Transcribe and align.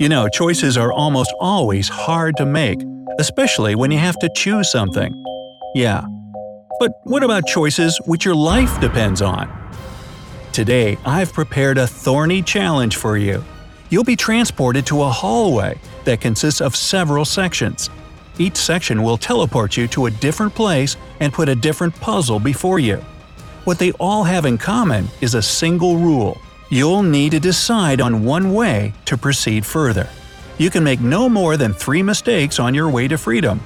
You 0.00 0.08
know, 0.08 0.28
choices 0.28 0.76
are 0.76 0.92
almost 0.92 1.32
always 1.38 1.88
hard 1.88 2.36
to 2.38 2.44
make, 2.44 2.80
especially 3.20 3.76
when 3.76 3.92
you 3.92 3.98
have 3.98 4.18
to 4.18 4.30
choose 4.34 4.68
something. 4.72 5.14
Yeah. 5.76 6.04
But 6.80 6.90
what 7.04 7.22
about 7.22 7.46
choices 7.46 8.00
which 8.04 8.24
your 8.24 8.34
life 8.34 8.80
depends 8.80 9.22
on? 9.22 9.48
Today, 10.50 10.98
I've 11.06 11.32
prepared 11.32 11.78
a 11.78 11.86
thorny 11.86 12.42
challenge 12.42 12.96
for 12.96 13.16
you. 13.16 13.44
You'll 13.88 14.02
be 14.02 14.16
transported 14.16 14.84
to 14.86 15.00
a 15.02 15.08
hallway 15.08 15.78
that 16.06 16.20
consists 16.20 16.60
of 16.60 16.74
several 16.74 17.24
sections. 17.24 17.88
Each 18.36 18.56
section 18.56 19.00
will 19.04 19.16
teleport 19.16 19.76
you 19.76 19.86
to 19.88 20.06
a 20.06 20.10
different 20.10 20.56
place 20.56 20.96
and 21.20 21.32
put 21.32 21.48
a 21.48 21.54
different 21.54 21.94
puzzle 22.00 22.40
before 22.40 22.80
you. 22.80 22.96
What 23.62 23.78
they 23.78 23.92
all 23.92 24.24
have 24.24 24.44
in 24.44 24.58
common 24.58 25.06
is 25.20 25.34
a 25.34 25.42
single 25.42 25.98
rule. 25.98 26.40
You'll 26.70 27.02
need 27.02 27.32
to 27.32 27.40
decide 27.40 28.00
on 28.00 28.24
one 28.24 28.54
way 28.54 28.94
to 29.04 29.18
proceed 29.18 29.66
further. 29.66 30.08
You 30.56 30.70
can 30.70 30.82
make 30.82 31.00
no 31.00 31.28
more 31.28 31.56
than 31.56 31.74
three 31.74 32.02
mistakes 32.02 32.58
on 32.58 32.74
your 32.74 32.88
way 32.88 33.06
to 33.08 33.18
freedom. 33.18 33.60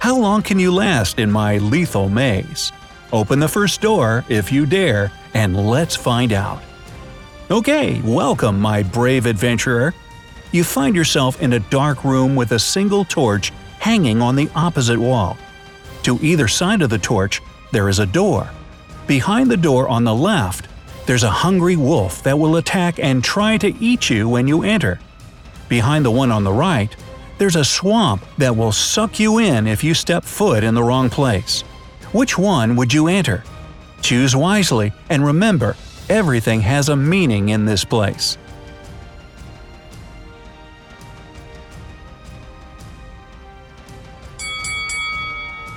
How 0.00 0.16
long 0.16 0.42
can 0.42 0.58
you 0.58 0.72
last 0.72 1.18
in 1.18 1.30
my 1.30 1.58
lethal 1.58 2.08
maze? 2.08 2.72
Open 3.12 3.38
the 3.38 3.48
first 3.48 3.80
door, 3.80 4.24
if 4.28 4.50
you 4.50 4.66
dare, 4.66 5.12
and 5.34 5.68
let's 5.68 5.96
find 5.96 6.32
out. 6.32 6.62
Okay, 7.50 8.00
welcome, 8.02 8.60
my 8.60 8.82
brave 8.82 9.26
adventurer. 9.26 9.94
You 10.50 10.64
find 10.64 10.94
yourself 10.94 11.40
in 11.40 11.54
a 11.54 11.60
dark 11.60 12.04
room 12.04 12.34
with 12.34 12.52
a 12.52 12.58
single 12.58 13.04
torch 13.04 13.52
hanging 13.78 14.20
on 14.20 14.36
the 14.36 14.50
opposite 14.54 14.98
wall. 14.98 15.38
To 16.02 16.18
either 16.20 16.48
side 16.48 16.82
of 16.82 16.90
the 16.90 16.98
torch, 16.98 17.40
there 17.70 17.88
is 17.88 17.98
a 17.98 18.06
door. 18.06 18.50
Behind 19.06 19.50
the 19.50 19.56
door 19.56 19.88
on 19.88 20.04
the 20.04 20.14
left, 20.14 20.68
there's 21.06 21.24
a 21.24 21.30
hungry 21.30 21.76
wolf 21.76 22.22
that 22.22 22.38
will 22.38 22.56
attack 22.56 22.98
and 22.98 23.24
try 23.24 23.58
to 23.58 23.74
eat 23.78 24.08
you 24.08 24.28
when 24.28 24.46
you 24.46 24.62
enter. 24.62 25.00
Behind 25.68 26.04
the 26.04 26.10
one 26.10 26.30
on 26.30 26.44
the 26.44 26.52
right, 26.52 26.94
there's 27.38 27.56
a 27.56 27.64
swamp 27.64 28.24
that 28.38 28.56
will 28.56 28.72
suck 28.72 29.18
you 29.18 29.38
in 29.38 29.66
if 29.66 29.82
you 29.82 29.94
step 29.94 30.22
foot 30.22 30.62
in 30.62 30.74
the 30.74 30.82
wrong 30.82 31.10
place. 31.10 31.62
Which 32.12 32.38
one 32.38 32.76
would 32.76 32.92
you 32.92 33.08
enter? 33.08 33.42
Choose 34.00 34.36
wisely 34.36 34.92
and 35.10 35.24
remember, 35.24 35.76
everything 36.08 36.60
has 36.60 36.88
a 36.88 36.96
meaning 36.96 37.48
in 37.48 37.64
this 37.64 37.84
place. 37.84 38.38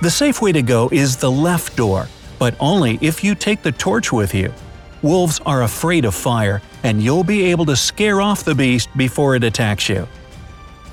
The 0.01 0.11
safe 0.11 0.39
way 0.39 0.51
to 0.51 0.61
go 0.61 0.89
is 0.91 1.17
the 1.17 1.31
left 1.31 1.75
door, 1.75 2.09
but 2.37 2.55
only 2.59 2.99
if 3.01 3.23
you 3.23 3.33
take 3.33 3.63
the 3.63 3.71
torch 3.71 4.11
with 4.11 4.35
you. 4.35 4.53
Wolves 5.05 5.39
are 5.45 5.61
afraid 5.61 6.03
of 6.03 6.15
fire, 6.15 6.63
and 6.81 6.99
you'll 6.99 7.23
be 7.23 7.43
able 7.51 7.65
to 7.67 7.75
scare 7.75 8.21
off 8.21 8.43
the 8.43 8.55
beast 8.55 8.89
before 8.97 9.35
it 9.35 9.43
attacks 9.43 9.87
you. 9.87 10.07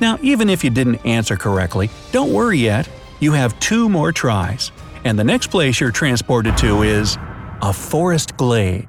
Now, 0.03 0.19
even 0.21 0.51
if 0.51 0.63
you 0.63 0.69
didn't 0.69 1.07
answer 1.07 1.35
correctly, 1.35 1.89
don't 2.11 2.31
worry 2.31 2.59
yet. 2.59 2.87
You 3.21 3.33
have 3.33 3.59
two 3.59 3.89
more 3.89 4.13
tries, 4.13 4.71
and 5.05 5.19
the 5.19 5.25
next 5.25 5.47
place 5.47 5.81
you're 5.81 5.91
transported 5.91 6.59
to 6.59 6.83
is 6.83 7.17
a 7.63 7.73
forest 7.73 8.37
glade. 8.37 8.87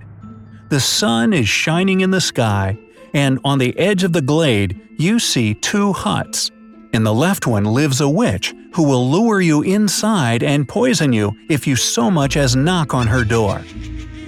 The 0.68 0.82
sun 0.82 1.32
is 1.32 1.48
shining 1.48 2.02
in 2.02 2.12
the 2.12 2.20
sky, 2.20 2.78
and 3.14 3.40
on 3.46 3.60
the 3.60 3.80
edge 3.80 4.04
of 4.04 4.12
the 4.12 4.22
glade, 4.22 4.78
you 4.98 5.20
see 5.20 5.54
two 5.54 5.94
huts. 5.94 6.52
In 6.92 7.06
the 7.06 7.14
left 7.14 7.48
one 7.48 7.64
lives 7.64 8.02
a 8.02 8.10
witch 8.10 8.54
who 8.74 8.84
will 8.84 9.10
lure 9.10 9.40
you 9.40 9.62
inside 9.62 10.44
and 10.44 10.68
poison 10.68 11.14
you 11.14 11.32
if 11.48 11.66
you 11.66 11.78
so 11.78 12.12
much 12.12 12.36
as 12.36 12.58
knock 12.58 12.94
on 12.94 13.08
her 13.08 13.24
door. 13.24 13.62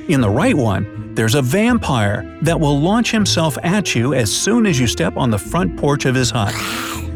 In 0.07 0.21
the 0.21 0.29
right 0.29 0.55
one, 0.55 1.15
there's 1.15 1.33
a 1.33 1.41
vampire 1.41 2.37
that 2.43 2.59
will 2.59 2.79
launch 2.79 3.09
himself 3.09 3.57
at 3.63 3.95
you 3.95 4.13
as 4.13 4.31
soon 4.31 4.67
as 4.67 4.79
you 4.79 4.85
step 4.85 5.17
on 5.17 5.31
the 5.31 5.39
front 5.39 5.77
porch 5.77 6.05
of 6.05 6.13
his 6.13 6.29
hut. 6.29 6.53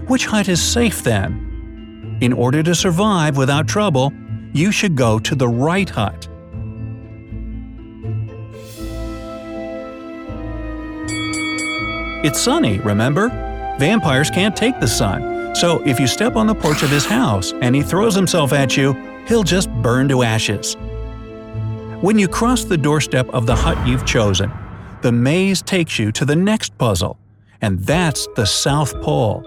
Which 0.08 0.26
hut 0.26 0.48
is 0.48 0.60
safe 0.60 1.04
then? 1.04 2.18
In 2.20 2.34
order 2.34 2.64
to 2.64 2.74
survive 2.74 3.38
without 3.38 3.68
trouble, 3.68 4.12
you 4.54 4.72
should 4.72 4.96
go 4.96 5.20
to 5.20 5.36
the 5.36 5.48
right 5.48 5.88
hut. 5.88 6.28
It's 12.26 12.42
sunny, 12.42 12.80
remember? 12.80 13.30
Vampires 13.78 14.32
can't 14.32 14.56
take 14.56 14.80
the 14.80 14.88
sun, 14.88 15.54
so 15.56 15.84
if 15.86 16.00
you 16.00 16.08
step 16.08 16.36
on 16.36 16.48
the 16.48 16.56
porch 16.56 16.82
of 16.82 16.90
his 16.90 17.06
house 17.06 17.54
and 17.62 17.76
he 17.76 17.84
throws 17.84 18.16
himself 18.16 18.52
at 18.52 18.76
you, 18.76 18.94
he'll 19.28 19.44
just 19.44 19.70
burn 19.84 20.10
to 20.10 20.24
ashes. 20.24 20.76
When 22.02 22.18
you 22.18 22.30
cross 22.30 22.64
the 22.64 22.78
doorstep 22.78 23.28
of 23.32 23.46
the 23.46 23.58
hut 23.58 23.86
you've 23.86 24.06
chosen, 24.06 24.50
the 25.02 25.12
maze 25.12 25.62
takes 25.62 26.00
you 26.00 26.14
to 26.14 26.24
the 26.24 26.36
next 26.36 26.78
puzzle, 26.78 27.20
and 27.60 27.78
that's 27.80 28.26
the 28.38 28.46
South 28.46 29.02
Pole. 29.02 29.44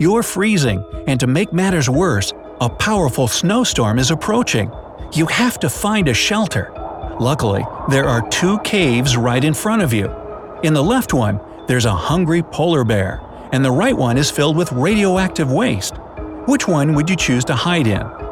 You're 0.00 0.24
freezing, 0.24 0.84
and 1.06 1.20
to 1.20 1.28
make 1.28 1.52
matters 1.52 1.88
worse, 1.88 2.32
a 2.60 2.68
powerful 2.68 3.28
snowstorm 3.28 4.00
is 4.00 4.10
approaching. 4.10 4.72
You 5.12 5.26
have 5.26 5.60
to 5.60 5.70
find 5.70 6.08
a 6.08 6.14
shelter. 6.14 6.72
Luckily, 7.20 7.64
there 7.88 8.08
are 8.08 8.28
two 8.28 8.58
caves 8.64 9.16
right 9.16 9.44
in 9.44 9.54
front 9.54 9.82
of 9.82 9.92
you. 9.92 10.12
In 10.64 10.74
the 10.74 10.82
left 10.82 11.14
one, 11.14 11.38
there's 11.68 11.84
a 11.84 11.94
hungry 11.94 12.42
polar 12.42 12.82
bear, 12.82 13.20
and 13.52 13.64
the 13.64 13.70
right 13.70 13.96
one 13.96 14.18
is 14.18 14.32
filled 14.32 14.56
with 14.56 14.72
radioactive 14.72 15.52
waste. 15.52 15.94
Which 16.46 16.66
one 16.66 16.94
would 16.94 17.08
you 17.08 17.14
choose 17.14 17.44
to 17.44 17.54
hide 17.54 17.86
in? 17.86 18.23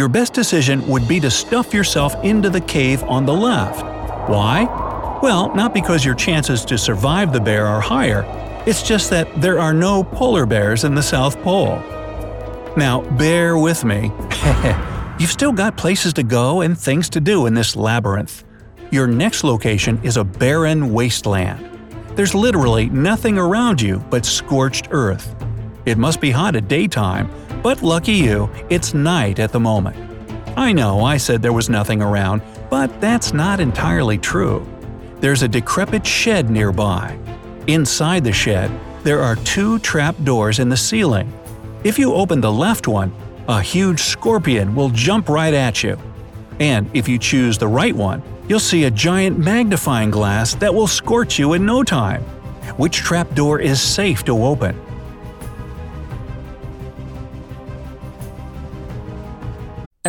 Your 0.00 0.08
best 0.08 0.32
decision 0.32 0.88
would 0.88 1.06
be 1.06 1.20
to 1.20 1.30
stuff 1.30 1.74
yourself 1.74 2.14
into 2.24 2.48
the 2.48 2.62
cave 2.62 3.02
on 3.02 3.26
the 3.26 3.34
left. 3.34 3.82
Why? 4.30 4.64
Well, 5.22 5.54
not 5.54 5.74
because 5.74 6.06
your 6.06 6.14
chances 6.14 6.64
to 6.64 6.78
survive 6.78 7.34
the 7.34 7.40
bear 7.40 7.66
are 7.66 7.82
higher, 7.82 8.24
it's 8.66 8.82
just 8.82 9.10
that 9.10 9.28
there 9.42 9.58
are 9.58 9.74
no 9.74 10.02
polar 10.02 10.46
bears 10.46 10.84
in 10.84 10.94
the 10.94 11.02
South 11.02 11.38
Pole. 11.42 11.76
Now, 12.78 13.02
bear 13.18 13.58
with 13.58 13.84
me. 13.84 14.10
You've 15.18 15.30
still 15.30 15.52
got 15.52 15.76
places 15.76 16.14
to 16.14 16.22
go 16.22 16.62
and 16.62 16.78
things 16.78 17.10
to 17.10 17.20
do 17.20 17.44
in 17.44 17.52
this 17.52 17.76
labyrinth. 17.76 18.42
Your 18.90 19.06
next 19.06 19.44
location 19.44 20.00
is 20.02 20.16
a 20.16 20.24
barren 20.24 20.94
wasteland. 20.94 21.78
There's 22.16 22.34
literally 22.34 22.88
nothing 22.88 23.36
around 23.36 23.82
you 23.82 24.02
but 24.08 24.24
scorched 24.24 24.88
earth. 24.92 25.36
It 25.84 25.98
must 25.98 26.22
be 26.22 26.30
hot 26.30 26.56
at 26.56 26.68
daytime, 26.68 27.30
but 27.62 27.82
lucky 27.82 28.12
you, 28.12 28.50
it's 28.68 28.94
night 28.94 29.38
at 29.38 29.52
the 29.52 29.60
moment. 29.60 29.96
I 30.56 30.72
know 30.72 31.04
I 31.04 31.16
said 31.16 31.42
there 31.42 31.52
was 31.52 31.68
nothing 31.68 32.02
around, 32.02 32.42
but 32.70 33.00
that's 33.00 33.32
not 33.32 33.60
entirely 33.60 34.18
true. 34.18 34.66
There's 35.20 35.42
a 35.42 35.48
decrepit 35.48 36.06
shed 36.06 36.50
nearby. 36.50 37.18
Inside 37.66 38.24
the 38.24 38.32
shed, 38.32 38.70
there 39.02 39.20
are 39.20 39.36
two 39.36 39.78
trap 39.78 40.16
doors 40.24 40.58
in 40.58 40.68
the 40.68 40.76
ceiling. 40.76 41.32
If 41.84 41.98
you 41.98 42.14
open 42.14 42.40
the 42.40 42.52
left 42.52 42.88
one, 42.88 43.12
a 43.48 43.60
huge 43.60 44.00
scorpion 44.00 44.74
will 44.74 44.90
jump 44.90 45.28
right 45.28 45.54
at 45.54 45.82
you. 45.82 45.98
And 46.58 46.90
if 46.94 47.08
you 47.08 47.18
choose 47.18 47.58
the 47.58 47.68
right 47.68 47.94
one, 47.94 48.22
you'll 48.48 48.60
see 48.60 48.84
a 48.84 48.90
giant 48.90 49.38
magnifying 49.38 50.10
glass 50.10 50.54
that 50.56 50.74
will 50.74 50.86
scorch 50.86 51.38
you 51.38 51.54
in 51.54 51.64
no 51.64 51.82
time. 51.82 52.22
Which 52.76 52.96
trap 52.96 53.34
door 53.34 53.60
is 53.60 53.80
safe 53.80 54.24
to 54.24 54.44
open? 54.44 54.78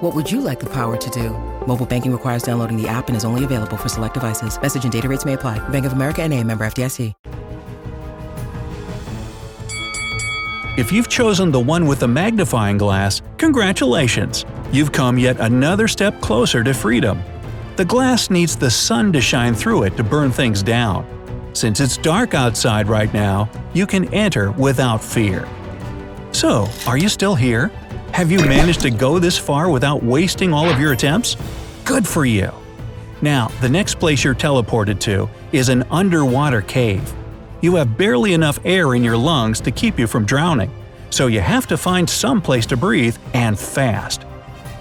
What 0.00 0.14
would 0.14 0.30
you 0.30 0.42
like 0.42 0.60
the 0.60 0.68
power 0.68 0.98
to 0.98 1.10
do? 1.10 1.30
Mobile 1.66 1.86
banking 1.86 2.12
requires 2.12 2.42
downloading 2.42 2.76
the 2.76 2.86
app 2.86 3.08
and 3.08 3.16
is 3.16 3.24
only 3.24 3.44
available 3.44 3.78
for 3.78 3.88
select 3.88 4.12
devices. 4.12 4.60
Message 4.60 4.84
and 4.84 4.92
data 4.92 5.08
rates 5.08 5.24
may 5.24 5.32
apply. 5.32 5.58
Bank 5.70 5.86
of 5.86 5.94
America 5.94 6.22
and 6.22 6.34
a 6.34 6.44
member 6.44 6.66
FDIC. 6.66 7.14
If 10.76 10.92
you've 10.92 11.08
chosen 11.08 11.50
the 11.50 11.60
one 11.60 11.86
with 11.86 12.00
the 12.00 12.08
magnifying 12.08 12.76
glass, 12.76 13.22
congratulations! 13.38 14.44
You've 14.70 14.92
come 14.92 15.18
yet 15.18 15.40
another 15.40 15.88
step 15.88 16.20
closer 16.20 16.62
to 16.62 16.74
freedom. 16.74 17.22
The 17.76 17.84
glass 17.86 18.28
needs 18.28 18.54
the 18.54 18.70
sun 18.70 19.14
to 19.14 19.22
shine 19.22 19.54
through 19.54 19.84
it 19.84 19.96
to 19.96 20.04
burn 20.04 20.30
things 20.30 20.62
down. 20.62 21.06
Since 21.54 21.80
it's 21.80 21.96
dark 21.96 22.34
outside 22.34 22.88
right 22.88 23.12
now, 23.14 23.48
you 23.72 23.86
can 23.86 24.12
enter 24.12 24.50
without 24.52 25.02
fear. 25.02 25.48
So, 26.32 26.68
are 26.86 26.98
you 26.98 27.08
still 27.08 27.34
here? 27.34 27.72
Have 28.16 28.32
you 28.32 28.38
managed 28.38 28.80
to 28.80 28.90
go 28.90 29.18
this 29.18 29.36
far 29.36 29.68
without 29.68 30.02
wasting 30.02 30.54
all 30.54 30.70
of 30.70 30.80
your 30.80 30.92
attempts? 30.92 31.36
Good 31.84 32.08
for 32.08 32.24
you! 32.24 32.50
Now, 33.20 33.48
the 33.60 33.68
next 33.68 33.96
place 33.98 34.24
you're 34.24 34.34
teleported 34.34 34.98
to 35.00 35.28
is 35.52 35.68
an 35.68 35.82
underwater 35.90 36.62
cave. 36.62 37.12
You 37.60 37.74
have 37.74 37.98
barely 37.98 38.32
enough 38.32 38.58
air 38.64 38.94
in 38.94 39.04
your 39.04 39.18
lungs 39.18 39.60
to 39.60 39.70
keep 39.70 39.98
you 39.98 40.06
from 40.06 40.24
drowning, 40.24 40.72
so 41.10 41.26
you 41.26 41.40
have 41.40 41.66
to 41.66 41.76
find 41.76 42.08
some 42.08 42.40
place 42.40 42.64
to 42.68 42.76
breathe 42.78 43.18
and 43.34 43.58
fast. 43.58 44.24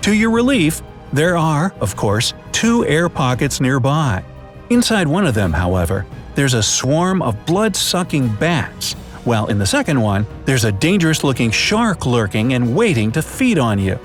To 0.03 0.13
your 0.13 0.31
relief, 0.31 0.81
there 1.11 1.35
are, 1.35 1.73
of 1.81 1.97
course, 1.97 2.33
two 2.53 2.85
air 2.85 3.09
pockets 3.09 3.59
nearby. 3.59 4.23
Inside 4.69 5.09
one 5.09 5.27
of 5.27 5.35
them, 5.35 5.51
however, 5.51 6.05
there's 6.35 6.53
a 6.53 6.63
swarm 6.63 7.21
of 7.21 7.45
blood 7.45 7.75
sucking 7.75 8.33
bats, 8.35 8.95
while 9.25 9.47
in 9.47 9.57
the 9.57 9.65
second 9.65 9.99
one, 9.99 10.25
there's 10.45 10.63
a 10.63 10.71
dangerous 10.71 11.23
looking 11.23 11.51
shark 11.51 12.05
lurking 12.05 12.53
and 12.53 12.75
waiting 12.75 13.11
to 13.13 13.21
feed 13.21 13.57
on 13.57 13.79
you. 13.79 13.95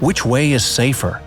Which 0.00 0.24
way 0.24 0.52
is 0.52 0.64
safer? 0.64 1.22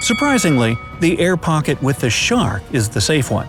Surprisingly, 0.00 0.76
the 1.00 1.18
air 1.20 1.36
pocket 1.36 1.80
with 1.82 2.00
the 2.00 2.10
shark 2.10 2.62
is 2.72 2.88
the 2.88 3.00
safe 3.00 3.30
one. 3.30 3.46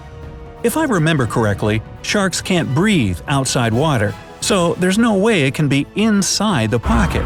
If 0.64 0.78
I 0.78 0.84
remember 0.84 1.26
correctly, 1.26 1.82
sharks 2.04 2.42
can't 2.42 2.74
breathe 2.76 3.20
outside 3.28 3.74
water, 3.74 4.14
so 4.40 4.76
there's 4.76 4.98
no 4.98 5.16
way 5.16 5.44
it 5.48 5.56
can 5.56 5.68
be 5.68 5.88
inside 5.96 6.72
the 6.72 6.80
pocket. 6.80 7.26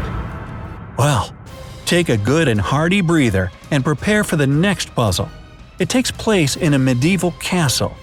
Well, 0.96 1.34
take 1.84 2.08
a 2.08 2.16
good 2.16 2.48
and 2.48 2.60
hearty 2.60 3.00
breather 3.00 3.50
and 3.70 3.84
prepare 3.84 4.24
for 4.24 4.36
the 4.36 4.46
next 4.46 4.94
puzzle. 4.94 5.28
It 5.78 5.88
takes 5.88 6.10
place 6.10 6.56
in 6.56 6.74
a 6.74 6.78
medieval 6.78 7.32
castle. 7.32 7.96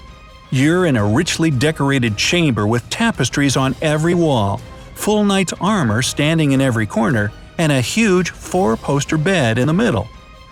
You're 0.51 0.85
in 0.85 0.95
a 0.95 1.05
richly 1.05 1.51
decorated 1.51 2.17
chamber 2.17 2.65
with 2.65 2.89
tapestries 2.89 3.57
on 3.57 3.75
every 3.81 4.13
wall, 4.13 4.61
full 4.93 5.25
knight's 5.25 5.53
armor 5.59 6.01
standing 6.01 6.53
in 6.53 6.61
every 6.61 6.85
corner, 6.85 7.31
and 7.57 7.71
a 7.71 7.81
huge 7.81 8.31
four-poster 8.31 9.17
bed 9.17 9.57
in 9.57 9.67
the 9.67 9.73
middle. 9.73 10.07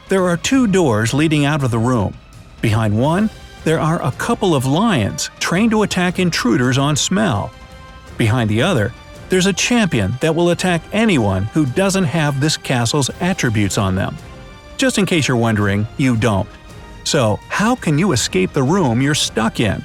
There 0.09 0.25
are 0.25 0.37
two 0.37 0.67
doors 0.67 1.13
leading 1.13 1.45
out 1.45 1.63
of 1.63 1.71
the 1.71 1.79
room. 1.79 2.15
Behind 2.61 2.97
one, 2.97 3.29
there 3.63 3.79
are 3.79 4.01
a 4.01 4.11
couple 4.11 4.55
of 4.55 4.65
lions 4.65 5.29
trained 5.39 5.71
to 5.71 5.83
attack 5.83 6.19
intruders 6.19 6.77
on 6.77 6.95
smell. 6.95 7.51
Behind 8.17 8.49
the 8.49 8.61
other, 8.61 8.93
there's 9.29 9.45
a 9.45 9.53
champion 9.53 10.13
that 10.21 10.35
will 10.35 10.49
attack 10.49 10.81
anyone 10.91 11.43
who 11.43 11.65
doesn't 11.65 12.03
have 12.03 12.39
this 12.39 12.57
castle's 12.57 13.09
attributes 13.21 13.77
on 13.77 13.95
them. 13.95 14.15
Just 14.83 14.97
in 14.97 15.05
case 15.05 15.29
you're 15.29 15.37
wondering, 15.37 15.87
you 15.95 16.17
don't. 16.17 16.49
So, 17.05 17.37
how 17.47 17.73
can 17.73 17.97
you 17.97 18.11
escape 18.11 18.51
the 18.51 18.63
room 18.63 19.01
you're 19.01 19.15
stuck 19.15 19.61
in? 19.61 19.81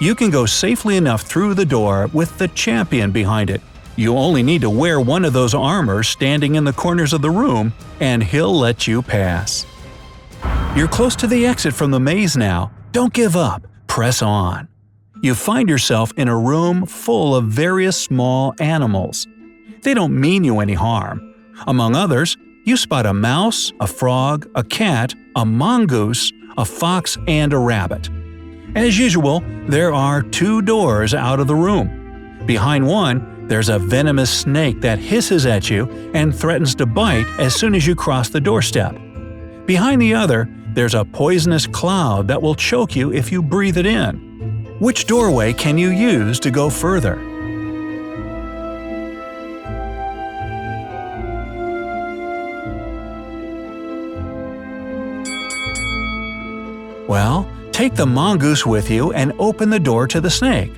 You 0.00 0.14
can 0.14 0.30
go 0.30 0.46
safely 0.46 0.96
enough 0.96 1.22
through 1.22 1.54
the 1.54 1.66
door 1.66 2.08
with 2.12 2.38
the 2.38 2.46
champion 2.46 3.10
behind 3.10 3.50
it. 3.50 3.60
You 3.96 4.16
only 4.16 4.44
need 4.44 4.60
to 4.60 4.70
wear 4.70 5.00
one 5.00 5.24
of 5.24 5.32
those 5.32 5.52
armors 5.52 6.08
standing 6.08 6.54
in 6.54 6.62
the 6.62 6.72
corners 6.72 7.12
of 7.12 7.22
the 7.22 7.30
room, 7.32 7.72
and 7.98 8.22
he'll 8.22 8.56
let 8.56 8.86
you 8.86 9.02
pass. 9.02 9.66
You're 10.76 10.86
close 10.86 11.16
to 11.16 11.26
the 11.26 11.44
exit 11.44 11.74
from 11.74 11.90
the 11.90 11.98
maze 11.98 12.36
now. 12.36 12.70
Don't 12.92 13.12
give 13.12 13.34
up. 13.34 13.66
Press 13.88 14.22
on. 14.22 14.68
You 15.22 15.36
find 15.36 15.68
yourself 15.68 16.12
in 16.16 16.26
a 16.26 16.36
room 16.36 16.84
full 16.84 17.36
of 17.36 17.44
various 17.44 17.96
small 17.96 18.56
animals. 18.58 19.28
They 19.82 19.94
don't 19.94 20.20
mean 20.20 20.42
you 20.42 20.58
any 20.58 20.74
harm. 20.74 21.36
Among 21.68 21.94
others, 21.94 22.36
you 22.64 22.76
spot 22.76 23.06
a 23.06 23.14
mouse, 23.14 23.72
a 23.78 23.86
frog, 23.86 24.50
a 24.56 24.64
cat, 24.64 25.14
a 25.36 25.46
mongoose, 25.46 26.32
a 26.58 26.64
fox, 26.64 27.16
and 27.28 27.52
a 27.52 27.58
rabbit. 27.58 28.10
As 28.74 28.98
usual, 28.98 29.44
there 29.68 29.94
are 29.94 30.22
two 30.22 30.60
doors 30.60 31.14
out 31.14 31.38
of 31.38 31.46
the 31.46 31.54
room. 31.54 32.42
Behind 32.44 32.84
one, 32.84 33.46
there's 33.46 33.68
a 33.68 33.78
venomous 33.78 34.40
snake 34.40 34.80
that 34.80 34.98
hisses 34.98 35.46
at 35.46 35.70
you 35.70 35.88
and 36.14 36.34
threatens 36.34 36.74
to 36.74 36.86
bite 36.86 37.28
as 37.38 37.54
soon 37.54 37.76
as 37.76 37.86
you 37.86 37.94
cross 37.94 38.28
the 38.28 38.40
doorstep. 38.40 38.96
Behind 39.66 40.02
the 40.02 40.14
other, 40.14 40.48
there's 40.74 40.94
a 40.94 41.04
poisonous 41.04 41.68
cloud 41.68 42.26
that 42.26 42.42
will 42.42 42.56
choke 42.56 42.96
you 42.96 43.12
if 43.12 43.30
you 43.30 43.40
breathe 43.40 43.78
it 43.78 43.86
in. 43.86 44.31
Which 44.82 45.06
doorway 45.06 45.52
can 45.52 45.78
you 45.78 45.90
use 45.90 46.40
to 46.40 46.50
go 46.50 46.68
further? 46.68 47.14
Well, 57.06 57.48
take 57.70 57.94
the 57.94 58.06
mongoose 58.06 58.66
with 58.66 58.90
you 58.90 59.12
and 59.12 59.32
open 59.38 59.70
the 59.70 59.78
door 59.78 60.08
to 60.08 60.20
the 60.20 60.28
snake. 60.28 60.72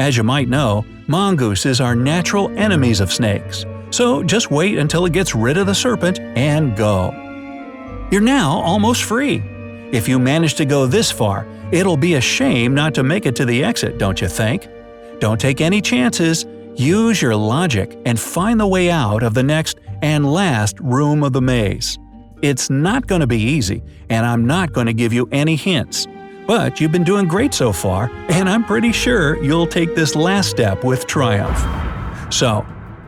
As 0.00 0.16
you 0.16 0.24
might 0.24 0.48
know, 0.48 0.84
mongooses 1.06 1.80
are 1.80 1.94
natural 1.94 2.50
enemies 2.58 2.98
of 2.98 3.12
snakes, 3.12 3.64
so 3.90 4.24
just 4.24 4.50
wait 4.50 4.78
until 4.78 5.06
it 5.06 5.12
gets 5.12 5.32
rid 5.32 5.58
of 5.58 5.68
the 5.68 5.74
serpent 5.76 6.18
and 6.18 6.76
go. 6.76 7.12
You're 8.10 8.20
now 8.20 8.58
almost 8.62 9.04
free. 9.04 9.44
If 9.92 10.08
you 10.08 10.18
manage 10.18 10.54
to 10.54 10.64
go 10.64 10.86
this 10.86 11.12
far, 11.12 11.46
it'll 11.74 11.96
be 11.96 12.14
a 12.14 12.20
shame 12.20 12.72
not 12.72 12.94
to 12.94 13.02
make 13.02 13.26
it 13.26 13.34
to 13.36 13.44
the 13.44 13.64
exit, 13.64 13.98
don't 13.98 14.20
you 14.20 14.28
think? 14.28 14.68
Don't 15.18 15.40
take 15.40 15.60
any 15.60 15.80
chances. 15.80 16.46
Use 16.76 17.20
your 17.20 17.34
logic 17.34 17.98
and 18.06 18.18
find 18.18 18.60
the 18.60 18.66
way 18.66 18.90
out 18.90 19.22
of 19.22 19.34
the 19.34 19.42
next 19.42 19.78
and 20.00 20.32
last 20.32 20.78
room 20.80 21.24
of 21.24 21.32
the 21.32 21.42
maze. 21.42 21.98
It's 22.42 22.70
not 22.70 23.06
going 23.06 23.22
to 23.22 23.26
be 23.26 23.40
easy, 23.40 23.82
and 24.08 24.24
I'm 24.24 24.46
not 24.46 24.72
going 24.72 24.86
to 24.86 24.92
give 24.92 25.12
you 25.12 25.28
any 25.32 25.56
hints. 25.56 26.06
But 26.46 26.80
you've 26.80 26.92
been 26.92 27.04
doing 27.04 27.26
great 27.26 27.54
so 27.54 27.72
far, 27.72 28.10
and 28.28 28.48
I'm 28.48 28.64
pretty 28.64 28.92
sure 28.92 29.42
you'll 29.42 29.66
take 29.66 29.94
this 29.94 30.14
last 30.14 30.50
step 30.50 30.84
with 30.84 31.06
triumph. 31.06 31.58
So, 32.32 32.66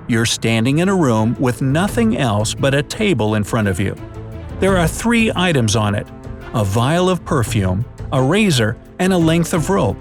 you're 0.08 0.26
standing 0.26 0.78
in 0.78 0.88
a 0.88 0.94
room 0.94 1.36
with 1.38 1.62
nothing 1.62 2.16
else 2.16 2.54
but 2.54 2.74
a 2.74 2.82
table 2.82 3.34
in 3.34 3.44
front 3.44 3.68
of 3.68 3.78
you. 3.78 3.94
There 4.58 4.76
are 4.76 4.88
three 4.88 5.30
items 5.36 5.76
on 5.76 5.94
it 5.94 6.08
a 6.54 6.64
vial 6.64 7.10
of 7.10 7.24
perfume, 7.24 7.84
a 8.12 8.22
razor, 8.22 8.76
and 8.98 9.12
a 9.12 9.18
length 9.18 9.52
of 9.54 9.70
rope. 9.70 9.96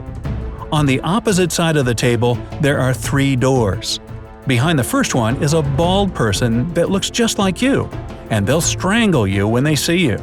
On 0.72 0.86
the 0.86 1.00
opposite 1.02 1.52
side 1.52 1.78
of 1.78 1.86
the 1.86 1.96
table, 1.96 2.36
there 2.62 2.80
are 2.80 2.94
three 2.94 3.36
doors. 3.36 4.00
Behind 4.48 4.78
the 4.78 4.84
first 4.84 5.16
one 5.16 5.42
is 5.42 5.54
a 5.54 5.62
bald 5.62 6.14
person 6.14 6.74
that 6.74 6.90
looks 6.90 7.10
just 7.10 7.40
like 7.40 7.62
you, 7.62 7.90
and 8.30 8.46
they'll 8.46 8.62
strangle 8.62 9.28
you 9.28 9.48
when 9.48 9.64
they 9.64 9.76
see 9.76 9.98
you. 9.98 10.18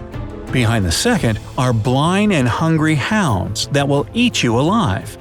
Behind 0.53 0.85
the 0.85 0.93
second 0.93 1.41
are 1.57 1.73
blind 1.73 2.33
and 2.33 2.47
hungry 2.47 2.95
hounds 2.95 3.69
that 3.69 3.89
will 3.89 4.07
eat 4.13 4.43
you 4.43 4.59
alive. 4.59 5.17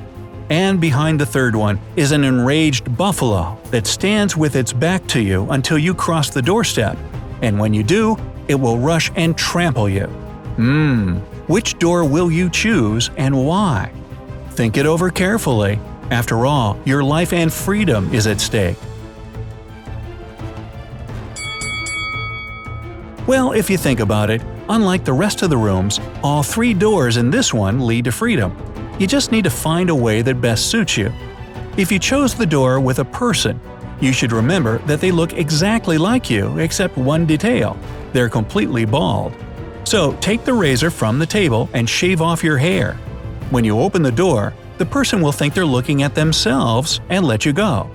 And 0.49 0.81
behind 0.81 1.19
the 1.19 1.25
third 1.25 1.55
one 1.55 1.79
is 1.95 2.11
an 2.11 2.25
enraged 2.25 2.97
buffalo 2.97 3.57
that 3.71 3.87
stands 3.87 4.35
with 4.35 4.57
its 4.57 4.73
back 4.73 5.07
to 5.07 5.21
you 5.21 5.47
until 5.51 5.77
you 5.77 5.93
cross 5.93 6.29
the 6.29 6.41
doorstep, 6.41 6.97
and 7.41 7.57
when 7.57 7.73
you 7.73 7.83
do, 7.83 8.17
it 8.49 8.55
will 8.55 8.77
rush 8.77 9.09
and 9.15 9.37
trample 9.37 9.87
you. 9.87 10.07
Mmm, 10.57 11.23
which 11.51 11.77
door 11.79 12.05
will 12.05 12.31
you 12.31 12.49
choose 12.49 13.09
and 13.17 13.35
why? 13.45 13.91
Think 14.51 14.77
it 14.77 14.85
over 14.85 15.09
carefully. 15.09 15.79
After 16.09 16.45
all, 16.45 16.79
your 16.85 17.03
life 17.03 17.33
and 17.33 17.51
freedom 17.51 18.13
is 18.13 18.25
at 18.25 18.39
stake. 18.39 18.77
Well, 23.27 23.51
if 23.51 23.69
you 23.69 23.77
think 23.77 23.99
about 23.99 24.29
it, 24.29 24.41
unlike 24.69 25.03
the 25.03 25.11
rest 25.11 25.41
of 25.41 25.49
the 25.49 25.57
rooms, 25.57 25.99
all 26.23 26.41
three 26.41 26.73
doors 26.73 27.17
in 27.17 27.29
this 27.29 27.53
one 27.53 27.85
lead 27.85 28.05
to 28.05 28.13
freedom. 28.13 28.55
You 28.97 29.05
just 29.05 29.33
need 29.33 29.43
to 29.43 29.49
find 29.49 29.89
a 29.89 29.95
way 29.95 30.21
that 30.21 30.39
best 30.39 30.71
suits 30.71 30.95
you. 30.95 31.11
If 31.75 31.91
you 31.91 31.99
chose 31.99 32.33
the 32.33 32.45
door 32.45 32.79
with 32.79 32.99
a 32.99 33.05
person, 33.05 33.59
you 33.99 34.13
should 34.13 34.31
remember 34.31 34.77
that 34.85 35.01
they 35.01 35.11
look 35.11 35.33
exactly 35.33 35.97
like 35.97 36.29
you 36.29 36.57
except 36.59 36.97
one 36.97 37.25
detail 37.25 37.77
they're 38.13 38.29
completely 38.29 38.85
bald. 38.85 39.33
So 39.91 40.13
take 40.21 40.45
the 40.45 40.53
razor 40.53 40.89
from 40.89 41.19
the 41.19 41.25
table 41.25 41.69
and 41.73 41.89
shave 41.89 42.21
off 42.21 42.45
your 42.45 42.57
hair. 42.57 42.93
When 43.49 43.65
you 43.65 43.77
open 43.77 44.01
the 44.01 44.09
door, 44.09 44.53
the 44.77 44.85
person 44.85 45.19
will 45.19 45.33
think 45.33 45.53
they're 45.53 45.65
looking 45.65 46.01
at 46.03 46.15
themselves 46.15 47.01
and 47.09 47.25
let 47.25 47.43
you 47.43 47.51
go. 47.51 47.91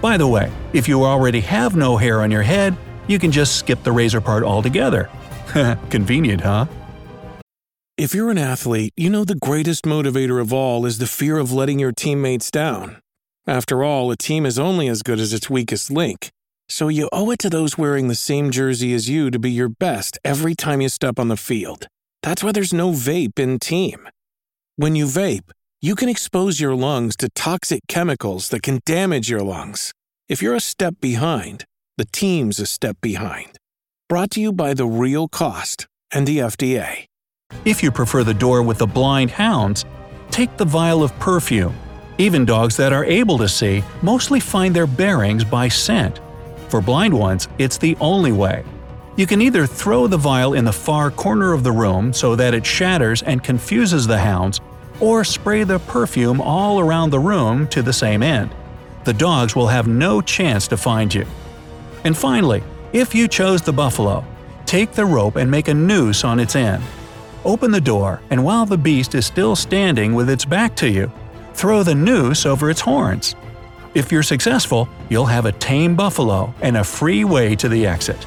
By 0.00 0.16
the 0.16 0.28
way, 0.28 0.52
if 0.72 0.86
you 0.86 1.02
already 1.02 1.40
have 1.40 1.74
no 1.74 1.96
hair 1.96 2.22
on 2.22 2.30
your 2.30 2.44
head, 2.44 2.76
You 3.08 3.18
can 3.18 3.32
just 3.32 3.56
skip 3.56 3.82
the 3.82 3.92
razor 3.92 4.20
part 4.20 4.44
altogether. 4.44 5.10
Convenient, 5.90 6.40
huh? 6.40 6.66
If 7.96 8.14
you're 8.14 8.30
an 8.30 8.38
athlete, 8.38 8.92
you 8.96 9.10
know 9.10 9.24
the 9.24 9.34
greatest 9.34 9.84
motivator 9.84 10.40
of 10.40 10.52
all 10.52 10.86
is 10.86 10.98
the 10.98 11.06
fear 11.06 11.38
of 11.38 11.52
letting 11.52 11.80
your 11.80 11.92
teammates 11.92 12.50
down. 12.50 13.00
After 13.46 13.84
all, 13.84 14.10
a 14.12 14.16
team 14.16 14.46
is 14.46 14.58
only 14.58 14.88
as 14.88 15.02
good 15.02 15.20
as 15.20 15.32
its 15.32 15.50
weakest 15.50 15.90
link. 15.90 16.30
So 16.68 16.88
you 16.88 17.08
owe 17.12 17.30
it 17.30 17.38
to 17.40 17.50
those 17.50 17.76
wearing 17.78 18.08
the 18.08 18.14
same 18.14 18.50
jersey 18.50 18.94
as 18.94 19.08
you 19.08 19.30
to 19.30 19.38
be 19.38 19.50
your 19.50 19.68
best 19.68 20.18
every 20.24 20.54
time 20.54 20.80
you 20.80 20.88
step 20.88 21.18
on 21.18 21.28
the 21.28 21.36
field. 21.36 21.88
That's 22.22 22.42
why 22.42 22.52
there's 22.52 22.72
no 22.72 22.90
vape 22.90 23.38
in 23.38 23.58
team. 23.58 24.08
When 24.76 24.96
you 24.96 25.06
vape, 25.06 25.50
you 25.82 25.94
can 25.94 26.08
expose 26.08 26.60
your 26.60 26.74
lungs 26.74 27.16
to 27.16 27.28
toxic 27.28 27.82
chemicals 27.88 28.48
that 28.48 28.62
can 28.62 28.80
damage 28.86 29.28
your 29.28 29.42
lungs. 29.42 29.92
If 30.28 30.40
you're 30.40 30.54
a 30.54 30.60
step 30.60 30.94
behind, 31.00 31.64
the 31.98 32.06
team's 32.06 32.58
a 32.58 32.66
step 32.66 32.96
behind. 33.02 33.58
Brought 34.08 34.30
to 34.32 34.40
you 34.40 34.52
by 34.52 34.74
The 34.74 34.86
Real 34.86 35.28
Cost 35.28 35.86
and 36.12 36.26
the 36.26 36.38
FDA. 36.38 37.04
If 37.64 37.82
you 37.82 37.92
prefer 37.92 38.24
the 38.24 38.34
door 38.34 38.62
with 38.62 38.78
the 38.78 38.86
blind 38.86 39.30
hounds, 39.30 39.84
take 40.30 40.56
the 40.56 40.64
vial 40.64 41.02
of 41.02 41.16
perfume. 41.18 41.76
Even 42.18 42.44
dogs 42.44 42.76
that 42.78 42.92
are 42.92 43.04
able 43.04 43.38
to 43.38 43.48
see 43.48 43.84
mostly 44.02 44.40
find 44.40 44.74
their 44.74 44.86
bearings 44.86 45.44
by 45.44 45.68
scent. 45.68 46.20
For 46.68 46.80
blind 46.80 47.16
ones, 47.16 47.48
it's 47.58 47.78
the 47.78 47.96
only 48.00 48.32
way. 48.32 48.64
You 49.16 49.26
can 49.26 49.40
either 49.40 49.66
throw 49.66 50.06
the 50.06 50.16
vial 50.16 50.54
in 50.54 50.64
the 50.64 50.72
far 50.72 51.10
corner 51.10 51.52
of 51.52 51.62
the 51.62 51.72
room 51.72 52.12
so 52.12 52.34
that 52.34 52.54
it 52.54 52.66
shatters 52.66 53.22
and 53.22 53.44
confuses 53.44 54.06
the 54.06 54.18
hounds, 54.18 54.60
or 55.00 55.24
spray 55.24 55.64
the 55.64 55.78
perfume 55.78 56.40
all 56.40 56.80
around 56.80 57.10
the 57.10 57.18
room 57.18 57.68
to 57.68 57.82
the 57.82 57.92
same 57.92 58.22
end. 58.22 58.50
The 59.04 59.12
dogs 59.12 59.54
will 59.54 59.68
have 59.68 59.86
no 59.86 60.20
chance 60.20 60.66
to 60.68 60.76
find 60.76 61.14
you. 61.14 61.26
And 62.04 62.16
finally, 62.16 62.62
if 62.92 63.14
you 63.14 63.28
chose 63.28 63.62
the 63.62 63.72
buffalo, 63.72 64.24
take 64.66 64.92
the 64.92 65.04
rope 65.04 65.36
and 65.36 65.50
make 65.50 65.68
a 65.68 65.74
noose 65.74 66.24
on 66.24 66.40
its 66.40 66.56
end. 66.56 66.82
Open 67.44 67.70
the 67.70 67.80
door, 67.80 68.20
and 68.30 68.42
while 68.42 68.66
the 68.66 68.78
beast 68.78 69.14
is 69.14 69.26
still 69.26 69.54
standing 69.54 70.14
with 70.14 70.30
its 70.30 70.44
back 70.44 70.74
to 70.76 70.88
you, 70.88 71.12
throw 71.52 71.82
the 71.82 71.94
noose 71.94 72.46
over 72.46 72.70
its 72.70 72.80
horns. 72.80 73.36
If 73.94 74.10
you're 74.10 74.24
successful, 74.24 74.88
you'll 75.08 75.26
have 75.26 75.46
a 75.46 75.52
tame 75.52 75.94
buffalo 75.94 76.52
and 76.60 76.76
a 76.76 76.82
free 76.82 77.24
way 77.24 77.54
to 77.56 77.68
the 77.68 77.86
exit. 77.86 78.26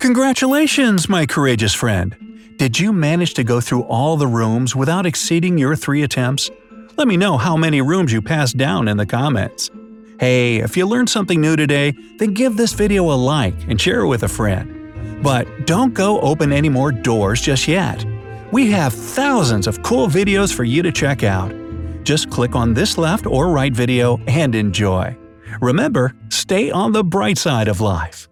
Congratulations, 0.00 1.08
my 1.08 1.24
courageous 1.24 1.72
friend! 1.72 2.16
Did 2.56 2.78
you 2.78 2.92
manage 2.92 3.34
to 3.34 3.44
go 3.44 3.60
through 3.60 3.82
all 3.84 4.16
the 4.16 4.26
rooms 4.26 4.74
without 4.74 5.06
exceeding 5.06 5.56
your 5.56 5.76
three 5.76 6.02
attempts? 6.02 6.50
Let 6.96 7.06
me 7.06 7.16
know 7.16 7.36
how 7.36 7.56
many 7.56 7.80
rooms 7.80 8.12
you 8.12 8.22
passed 8.22 8.56
down 8.56 8.88
in 8.88 8.96
the 8.96 9.06
comments. 9.06 9.70
Hey, 10.18 10.56
if 10.56 10.76
you 10.76 10.86
learned 10.86 11.10
something 11.10 11.40
new 11.40 11.56
today, 11.56 11.94
then 12.18 12.34
give 12.34 12.56
this 12.56 12.72
video 12.72 13.12
a 13.12 13.14
like 13.14 13.54
and 13.68 13.80
share 13.80 14.00
it 14.00 14.08
with 14.08 14.24
a 14.24 14.28
friend. 14.28 15.22
But 15.22 15.66
don't 15.66 15.94
go 15.94 16.20
open 16.20 16.52
any 16.52 16.68
more 16.68 16.90
doors 16.92 17.40
just 17.40 17.68
yet. 17.68 18.04
We 18.52 18.70
have 18.72 18.92
thousands 18.92 19.66
of 19.66 19.82
cool 19.82 20.08
videos 20.08 20.52
for 20.54 20.64
you 20.64 20.82
to 20.82 20.92
check 20.92 21.22
out. 21.22 21.52
Just 22.04 22.30
click 22.30 22.54
on 22.54 22.74
this 22.74 22.96
left 22.96 23.26
or 23.26 23.48
right 23.48 23.72
video 23.74 24.18
and 24.28 24.54
enjoy. 24.54 25.16
Remember, 25.60 26.14
stay 26.28 26.70
on 26.70 26.92
the 26.92 27.02
bright 27.02 27.38
side 27.38 27.68
of 27.68 27.80
life. 27.80 28.28